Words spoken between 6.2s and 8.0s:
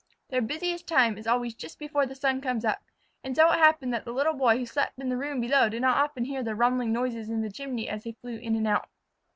hear the rumbling noise in the chimney